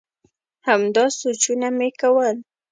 همدا 0.67 1.05
سوچونه 1.19 1.67
مي 1.77 1.89
کول؟ 1.99 2.35